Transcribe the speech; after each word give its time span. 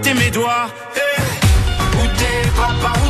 compté 0.00 0.14
mes 0.14 0.30
doigts. 0.30 0.68
Hey. 0.94 1.22
Où 1.94 2.06
t'es, 2.16 2.48
papa, 2.56 2.92
où 2.98 3.08
t'es 3.08 3.09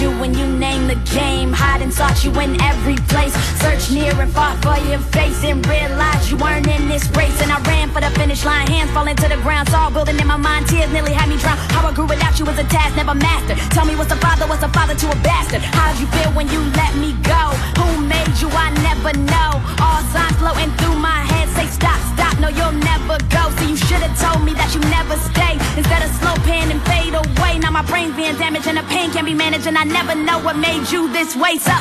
you 0.00 0.10
when 0.18 0.32
you 0.34 0.46
named 0.46 0.88
the 0.88 0.96
game. 1.12 1.52
Hide 1.52 1.82
and 1.82 1.92
sought 1.92 2.24
you 2.24 2.32
in 2.40 2.60
every 2.62 2.96
place. 3.12 3.34
Search 3.60 3.90
near 3.90 4.12
and 4.20 4.32
far 4.32 4.56
for 4.64 4.76
your 4.88 4.98
face 5.12 5.44
and 5.44 5.60
realized 5.66 6.30
you 6.30 6.36
weren't 6.38 6.66
in 6.66 6.88
this 6.88 7.04
race. 7.16 7.36
And 7.42 7.52
I 7.52 7.60
ran 7.68 7.90
for 7.90 8.00
the 8.00 8.10
finish 8.18 8.44
line, 8.44 8.66
hands 8.66 8.90
falling 8.92 9.16
to 9.16 9.28
the 9.28 9.36
ground. 9.44 9.68
Saw 9.68 9.90
building 9.90 10.18
in 10.18 10.26
my 10.26 10.36
mind, 10.36 10.66
tears 10.68 10.90
nearly 10.92 11.12
had 11.12 11.28
me 11.28 11.36
drown. 11.36 11.58
How 11.74 11.86
I 11.86 11.92
grew 11.92 12.06
without 12.06 12.38
you 12.38 12.44
was 12.46 12.58
a 12.58 12.64
task 12.64 12.96
never 12.96 13.14
mastered. 13.14 13.58
Tell 13.70 13.84
me 13.84 13.94
what's 13.96 14.12
a 14.12 14.16
father, 14.16 14.46
what's 14.46 14.62
a 14.62 14.68
father 14.68 14.94
to 14.94 15.06
a 15.10 15.16
bastard? 15.22 15.60
How'd 15.60 15.98
you 16.00 16.06
feel 16.16 16.32
when 16.32 16.48
you 16.48 16.60
let 16.80 16.94
me 16.96 17.12
go? 17.22 17.42
Who 17.78 18.00
made 18.06 18.34
you? 18.40 18.48
I 18.48 18.70
never 18.88 19.12
know. 19.32 19.50
All 19.84 20.02
signs 20.12 20.36
floating 20.40 20.72
through 20.80 20.96
my 20.96 21.20
head 21.32 21.39
say 21.56 21.66
stop, 21.66 22.00
stop. 22.14 22.38
No, 22.38 22.48
you'll 22.48 22.72
never 22.72 23.18
go. 23.30 23.42
So 23.56 23.62
you 23.66 23.76
should 23.76 24.02
have 24.06 24.16
told 24.18 24.44
me 24.44 24.52
that 24.54 24.70
you 24.74 24.80
never 24.92 25.16
stay 25.30 25.54
instead 25.76 26.02
of 26.02 26.10
slow 26.20 26.34
pan 26.46 26.70
and 26.70 26.80
fade 26.88 27.14
away. 27.14 27.58
Now 27.58 27.70
my 27.70 27.82
brain's 27.82 28.16
being 28.16 28.36
damaged 28.36 28.66
and 28.66 28.78
the 28.78 28.84
pain 28.84 29.10
can't 29.10 29.26
be 29.26 29.34
managed, 29.34 29.66
and 29.66 29.76
I 29.76 29.84
never 29.84 30.14
know 30.14 30.38
what 30.38 30.56
made 30.56 30.90
you 30.90 31.12
this 31.12 31.36
way. 31.36 31.58
So. 31.58 31.74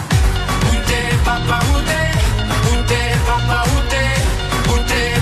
Papa, 1.26 1.60
papa, 3.28 3.60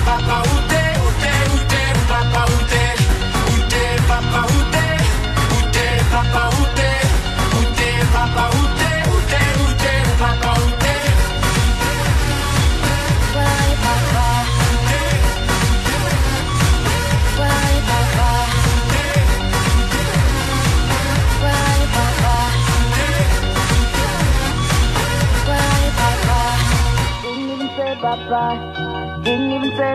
papa, 0.06 0.57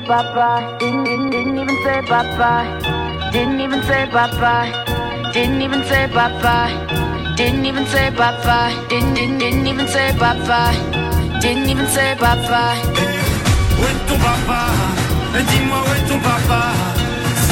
papa. 0.06 0.76
Didn't, 0.78 1.04
didn't, 1.04 1.30
didn't 1.30 1.58
even 1.58 1.78
say 1.84 2.02
papa. 2.02 3.30
Didn't 3.32 3.60
even 3.60 3.82
say 3.82 4.06
papa. 4.10 5.32
Didn't 5.32 5.62
even 5.62 5.82
say 5.84 6.08
papa. 6.08 7.34
Didn't 7.36 7.66
even 7.66 7.86
say 7.86 8.10
papa. 8.10 8.70
Didn't, 8.88 9.14
didn't, 9.14 9.38
didn't 9.38 9.66
even 9.66 9.88
say 9.88 10.12
papa. 10.18 10.72
Didn't 11.40 11.68
even 11.68 11.86
say 11.86 12.14
papa. 12.18 12.76
Où 13.78 13.84
est 13.84 14.06
ton 14.06 14.18
papa? 14.18 14.60
Dis-moi 15.34 15.78
où 15.86 15.92
est 15.96 16.08
ton 16.08 16.18
papa? 16.20 16.62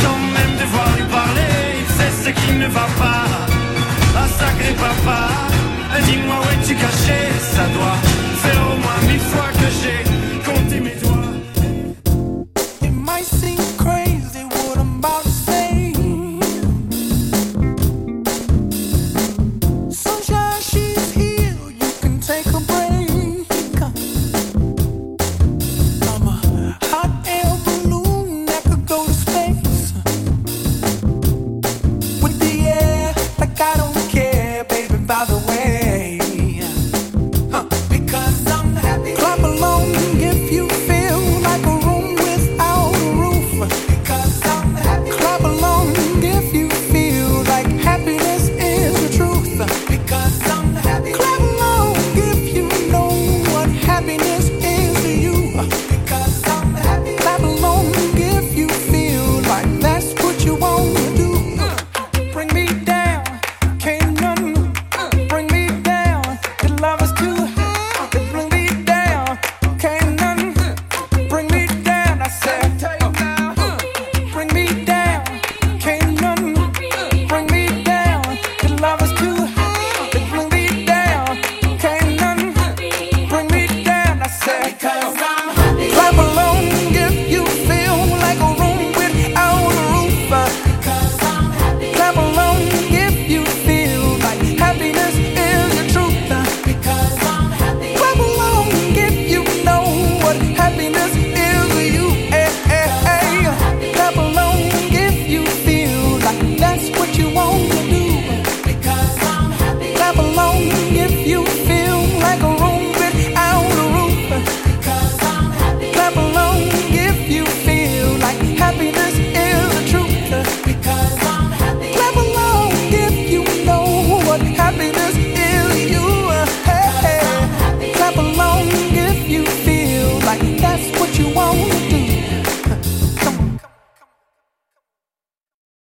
Sans 0.01 0.19
même 0.37 0.55
devoir 0.61 0.89
lui 0.97 1.07
parler, 1.11 1.81
il 1.81 1.87
sait 1.97 2.13
ce 2.25 2.31
qui 2.31 2.53
ne 2.53 2.69
va 2.69 2.87
pas. 2.99 3.27
Ah 4.17 4.29
sacré 4.39 4.73
papa, 4.75 5.29
dis-moi 6.05 6.37
où 6.41 6.49
es-tu 6.53 6.75
caché? 6.75 7.21
Ça 7.41 7.65
doit 7.75 7.99
faire 8.43 8.63
au 8.71 8.77
moins 8.77 9.01
mille 9.09 9.19
fois 9.21 9.49
que 9.55 9.69
j'ai 9.81 10.10